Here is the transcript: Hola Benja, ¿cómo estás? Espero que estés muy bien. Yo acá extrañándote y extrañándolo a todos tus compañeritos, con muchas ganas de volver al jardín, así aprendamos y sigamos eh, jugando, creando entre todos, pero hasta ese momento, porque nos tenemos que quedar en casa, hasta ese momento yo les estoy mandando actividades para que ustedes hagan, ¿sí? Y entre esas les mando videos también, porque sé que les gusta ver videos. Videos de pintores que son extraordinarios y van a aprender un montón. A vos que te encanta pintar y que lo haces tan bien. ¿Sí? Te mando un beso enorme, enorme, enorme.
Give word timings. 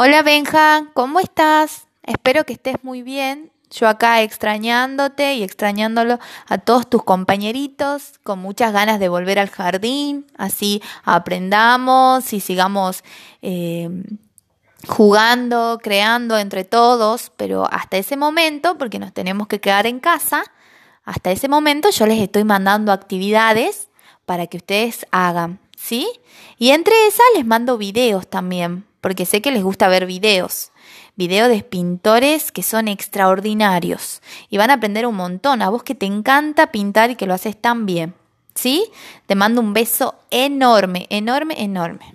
Hola 0.00 0.22
Benja, 0.22 0.84
¿cómo 0.94 1.18
estás? 1.18 1.88
Espero 2.04 2.44
que 2.44 2.52
estés 2.52 2.76
muy 2.84 3.02
bien. 3.02 3.50
Yo 3.68 3.88
acá 3.88 4.22
extrañándote 4.22 5.34
y 5.34 5.42
extrañándolo 5.42 6.20
a 6.46 6.58
todos 6.58 6.88
tus 6.88 7.02
compañeritos, 7.02 8.20
con 8.22 8.38
muchas 8.38 8.72
ganas 8.72 9.00
de 9.00 9.08
volver 9.08 9.40
al 9.40 9.50
jardín, 9.50 10.24
así 10.36 10.80
aprendamos 11.02 12.32
y 12.32 12.38
sigamos 12.38 13.02
eh, 13.42 13.90
jugando, 14.86 15.80
creando 15.82 16.38
entre 16.38 16.62
todos, 16.62 17.32
pero 17.36 17.66
hasta 17.68 17.96
ese 17.96 18.16
momento, 18.16 18.78
porque 18.78 19.00
nos 19.00 19.12
tenemos 19.12 19.48
que 19.48 19.60
quedar 19.60 19.88
en 19.88 19.98
casa, 19.98 20.44
hasta 21.02 21.32
ese 21.32 21.48
momento 21.48 21.90
yo 21.90 22.06
les 22.06 22.20
estoy 22.20 22.44
mandando 22.44 22.92
actividades 22.92 23.88
para 24.26 24.46
que 24.46 24.58
ustedes 24.58 25.08
hagan, 25.10 25.58
¿sí? 25.76 26.08
Y 26.56 26.70
entre 26.70 26.94
esas 27.08 27.26
les 27.34 27.44
mando 27.44 27.78
videos 27.78 28.28
también, 28.28 28.87
porque 29.00 29.26
sé 29.26 29.40
que 29.40 29.50
les 29.50 29.62
gusta 29.62 29.88
ver 29.88 30.06
videos. 30.06 30.72
Videos 31.16 31.48
de 31.48 31.62
pintores 31.62 32.52
que 32.52 32.62
son 32.62 32.88
extraordinarios 32.88 34.22
y 34.48 34.58
van 34.58 34.70
a 34.70 34.74
aprender 34.74 35.06
un 35.06 35.16
montón. 35.16 35.62
A 35.62 35.68
vos 35.68 35.82
que 35.82 35.94
te 35.94 36.06
encanta 36.06 36.70
pintar 36.70 37.10
y 37.10 37.16
que 37.16 37.26
lo 37.26 37.34
haces 37.34 37.60
tan 37.60 37.86
bien. 37.86 38.14
¿Sí? 38.54 38.90
Te 39.26 39.34
mando 39.34 39.60
un 39.60 39.72
beso 39.72 40.14
enorme, 40.30 41.06
enorme, 41.10 41.62
enorme. 41.62 42.14